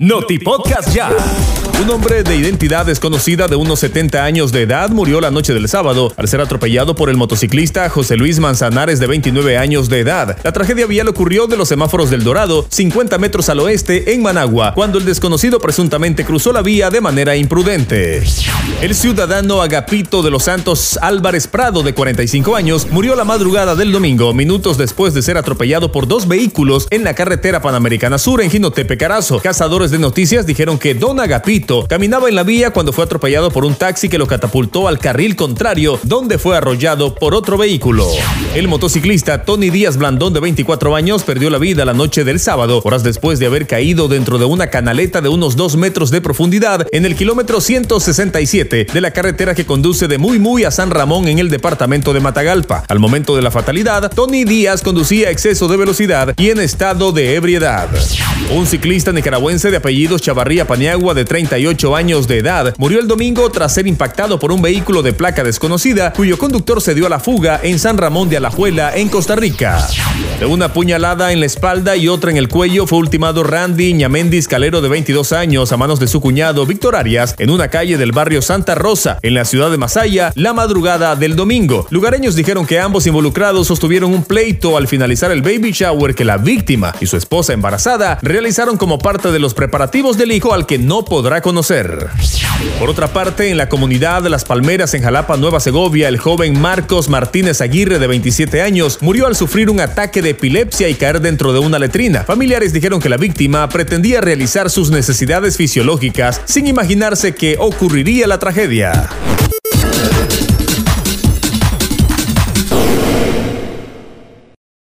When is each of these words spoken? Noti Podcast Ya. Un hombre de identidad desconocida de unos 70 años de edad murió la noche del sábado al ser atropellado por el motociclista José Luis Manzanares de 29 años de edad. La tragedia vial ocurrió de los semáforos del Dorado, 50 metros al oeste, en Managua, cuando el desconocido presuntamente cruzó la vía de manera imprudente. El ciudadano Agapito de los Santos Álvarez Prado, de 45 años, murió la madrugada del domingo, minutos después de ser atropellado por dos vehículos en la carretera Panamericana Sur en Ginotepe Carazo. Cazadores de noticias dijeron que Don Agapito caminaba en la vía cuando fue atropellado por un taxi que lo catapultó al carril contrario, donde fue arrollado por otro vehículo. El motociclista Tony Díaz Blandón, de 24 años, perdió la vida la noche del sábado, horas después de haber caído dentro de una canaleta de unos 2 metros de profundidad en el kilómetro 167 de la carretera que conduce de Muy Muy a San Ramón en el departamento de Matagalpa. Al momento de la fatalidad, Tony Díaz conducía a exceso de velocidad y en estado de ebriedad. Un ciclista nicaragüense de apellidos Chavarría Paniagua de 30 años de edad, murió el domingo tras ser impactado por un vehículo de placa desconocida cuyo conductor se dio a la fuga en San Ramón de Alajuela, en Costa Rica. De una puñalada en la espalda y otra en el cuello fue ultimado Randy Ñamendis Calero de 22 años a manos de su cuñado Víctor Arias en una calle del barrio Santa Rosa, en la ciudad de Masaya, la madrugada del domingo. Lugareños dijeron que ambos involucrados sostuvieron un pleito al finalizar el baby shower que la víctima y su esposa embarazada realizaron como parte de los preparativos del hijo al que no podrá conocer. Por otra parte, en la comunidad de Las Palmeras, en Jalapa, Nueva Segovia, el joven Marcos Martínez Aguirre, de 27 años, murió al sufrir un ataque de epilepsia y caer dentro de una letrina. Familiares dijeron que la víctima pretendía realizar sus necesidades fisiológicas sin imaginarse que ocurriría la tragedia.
Noti 0.00 0.38
Podcast 0.40 0.92
Ya. 0.92 1.53
Un 1.80 1.90
hombre 1.90 2.22
de 2.22 2.36
identidad 2.36 2.86
desconocida 2.86 3.48
de 3.48 3.56
unos 3.56 3.80
70 3.80 4.24
años 4.24 4.52
de 4.52 4.62
edad 4.62 4.90
murió 4.90 5.20
la 5.20 5.32
noche 5.32 5.52
del 5.52 5.68
sábado 5.68 6.12
al 6.16 6.28
ser 6.28 6.40
atropellado 6.40 6.94
por 6.94 7.10
el 7.10 7.16
motociclista 7.16 7.90
José 7.90 8.16
Luis 8.16 8.38
Manzanares 8.38 9.00
de 9.00 9.08
29 9.08 9.58
años 9.58 9.88
de 9.88 9.98
edad. 9.98 10.38
La 10.44 10.52
tragedia 10.52 10.86
vial 10.86 11.08
ocurrió 11.08 11.48
de 11.48 11.56
los 11.56 11.68
semáforos 11.68 12.10
del 12.10 12.22
Dorado, 12.22 12.64
50 12.70 13.18
metros 13.18 13.48
al 13.48 13.58
oeste, 13.58 14.14
en 14.14 14.22
Managua, 14.22 14.72
cuando 14.74 14.98
el 14.98 15.04
desconocido 15.04 15.58
presuntamente 15.58 16.24
cruzó 16.24 16.52
la 16.52 16.62
vía 16.62 16.90
de 16.90 17.00
manera 17.00 17.34
imprudente. 17.34 18.22
El 18.80 18.94
ciudadano 18.94 19.60
Agapito 19.60 20.22
de 20.22 20.30
los 20.30 20.44
Santos 20.44 20.98
Álvarez 21.02 21.48
Prado, 21.48 21.82
de 21.82 21.92
45 21.92 22.54
años, 22.54 22.86
murió 22.90 23.16
la 23.16 23.24
madrugada 23.24 23.74
del 23.74 23.90
domingo, 23.90 24.32
minutos 24.32 24.78
después 24.78 25.12
de 25.12 25.22
ser 25.22 25.36
atropellado 25.36 25.90
por 25.90 26.06
dos 26.06 26.28
vehículos 26.28 26.86
en 26.90 27.02
la 27.02 27.14
carretera 27.14 27.60
Panamericana 27.60 28.18
Sur 28.18 28.40
en 28.42 28.50
Ginotepe 28.50 28.96
Carazo. 28.96 29.40
Cazadores 29.40 29.90
de 29.90 29.98
noticias 29.98 30.46
dijeron 30.46 30.78
que 30.78 30.94
Don 30.94 31.18
Agapito 31.18 31.63
caminaba 31.88 32.28
en 32.28 32.34
la 32.34 32.42
vía 32.42 32.70
cuando 32.70 32.92
fue 32.92 33.04
atropellado 33.04 33.50
por 33.50 33.64
un 33.64 33.74
taxi 33.74 34.08
que 34.08 34.18
lo 34.18 34.26
catapultó 34.26 34.88
al 34.88 34.98
carril 34.98 35.36
contrario, 35.36 35.98
donde 36.02 36.38
fue 36.38 36.56
arrollado 36.56 37.14
por 37.14 37.34
otro 37.34 37.56
vehículo. 37.56 38.06
El 38.54 38.68
motociclista 38.68 39.44
Tony 39.44 39.70
Díaz 39.70 39.96
Blandón, 39.96 40.32
de 40.32 40.40
24 40.40 40.94
años, 40.94 41.22
perdió 41.22 41.50
la 41.50 41.58
vida 41.58 41.84
la 41.84 41.94
noche 41.94 42.24
del 42.24 42.40
sábado, 42.40 42.80
horas 42.84 43.02
después 43.02 43.38
de 43.38 43.46
haber 43.46 43.66
caído 43.66 44.08
dentro 44.08 44.38
de 44.38 44.44
una 44.44 44.68
canaleta 44.68 45.20
de 45.20 45.28
unos 45.28 45.56
2 45.56 45.76
metros 45.76 46.10
de 46.10 46.20
profundidad 46.20 46.86
en 46.92 47.06
el 47.06 47.16
kilómetro 47.16 47.60
167 47.60 48.86
de 48.92 49.00
la 49.00 49.10
carretera 49.10 49.54
que 49.54 49.66
conduce 49.66 50.08
de 50.08 50.18
Muy 50.18 50.38
Muy 50.38 50.64
a 50.64 50.70
San 50.70 50.90
Ramón 50.90 51.28
en 51.28 51.38
el 51.38 51.48
departamento 51.48 52.12
de 52.12 52.20
Matagalpa. 52.20 52.84
Al 52.88 52.98
momento 52.98 53.36
de 53.36 53.42
la 53.42 53.50
fatalidad, 53.50 54.10
Tony 54.14 54.44
Díaz 54.44 54.82
conducía 54.82 55.28
a 55.28 55.30
exceso 55.30 55.68
de 55.68 55.76
velocidad 55.76 56.34
y 56.36 56.50
en 56.50 56.60
estado 56.60 57.12
de 57.12 57.34
ebriedad. 57.34 57.88
Un 58.50 58.66
ciclista 58.66 59.12
nicaragüense 59.12 59.70
de 59.70 59.78
apellidos 59.78 60.22
Chavarría 60.22 60.66
Paniagua 60.66 61.14
de 61.14 61.24
30 61.24 61.53
años 61.94 62.26
de 62.26 62.38
edad, 62.38 62.74
murió 62.78 63.00
el 63.00 63.06
domingo 63.06 63.50
tras 63.50 63.74
ser 63.74 63.86
impactado 63.86 64.38
por 64.38 64.52
un 64.52 64.60
vehículo 64.60 65.02
de 65.02 65.12
placa 65.12 65.44
desconocida 65.44 66.12
cuyo 66.12 66.38
conductor 66.38 66.80
se 66.80 66.94
dio 66.94 67.06
a 67.06 67.10
la 67.10 67.20
fuga 67.20 67.60
en 67.62 67.78
San 67.78 67.96
Ramón 67.96 68.28
de 68.28 68.38
Alajuela, 68.38 68.96
en 68.96 69.08
Costa 69.08 69.36
Rica. 69.36 69.86
De 70.38 70.46
una 70.46 70.72
puñalada 70.72 71.30
en 71.30 71.38
la 71.38 71.46
espalda 71.46 71.96
y 71.96 72.08
otra 72.08 72.30
en 72.30 72.36
el 72.36 72.48
cuello 72.48 72.88
fue 72.88 72.98
ultimado 72.98 73.44
Randy 73.44 73.94
Ñamendis 73.94 74.48
Calero 74.48 74.80
de 74.80 74.88
22 74.88 75.32
años 75.32 75.70
a 75.70 75.76
manos 75.76 76.00
de 76.00 76.08
su 76.08 76.20
cuñado 76.20 76.66
Víctor 76.66 76.96
Arias 76.96 77.36
en 77.38 77.50
una 77.50 77.68
calle 77.68 77.96
del 77.96 78.10
barrio 78.10 78.42
Santa 78.42 78.74
Rosa, 78.74 79.20
en 79.22 79.34
la 79.34 79.44
ciudad 79.44 79.70
de 79.70 79.78
Masaya, 79.78 80.32
la 80.34 80.52
madrugada 80.52 81.14
del 81.14 81.36
domingo. 81.36 81.86
Lugareños 81.90 82.34
dijeron 82.34 82.66
que 82.66 82.80
ambos 82.80 83.06
involucrados 83.06 83.68
sostuvieron 83.68 84.12
un 84.12 84.24
pleito 84.24 84.76
al 84.76 84.88
finalizar 84.88 85.30
el 85.30 85.40
baby 85.40 85.70
shower 85.70 86.16
que 86.16 86.24
la 86.24 86.36
víctima 86.36 86.94
y 87.00 87.06
su 87.06 87.16
esposa 87.16 87.52
embarazada 87.52 88.18
realizaron 88.20 88.76
como 88.76 88.98
parte 88.98 89.30
de 89.30 89.38
los 89.38 89.54
preparativos 89.54 90.18
del 90.18 90.32
hijo 90.32 90.52
al 90.52 90.66
que 90.66 90.78
no 90.78 91.04
podrá 91.04 91.42
conocer. 91.42 92.08
Por 92.78 92.90
otra 92.90 93.08
parte, 93.12 93.50
en 93.50 93.56
la 93.56 93.68
comunidad 93.68 94.22
de 94.22 94.30
Las 94.30 94.44
Palmeras, 94.44 94.94
en 94.94 95.02
Jalapa, 95.02 95.36
Nueva 95.36 95.60
Segovia, 95.60 96.08
el 96.08 96.18
joven 96.18 96.60
Marcos 96.60 97.08
Martínez 97.08 97.60
Aguirre, 97.60 97.98
de 97.98 98.06
27 98.06 98.62
años, 98.62 98.98
murió 99.00 99.26
al 99.26 99.36
sufrir 99.36 99.70
un 99.70 99.80
ataque 99.80 100.22
de 100.22 100.30
epilepsia 100.30 100.88
y 100.88 100.94
caer 100.94 101.20
dentro 101.20 101.52
de 101.52 101.60
una 101.60 101.78
letrina. 101.78 102.24
Familiares 102.24 102.72
dijeron 102.72 103.00
que 103.00 103.08
la 103.08 103.16
víctima 103.16 103.68
pretendía 103.68 104.20
realizar 104.20 104.70
sus 104.70 104.90
necesidades 104.90 105.56
fisiológicas 105.56 106.40
sin 106.44 106.66
imaginarse 106.66 107.34
que 107.34 107.56
ocurriría 107.58 108.26
la 108.26 108.38
tragedia. 108.38 109.08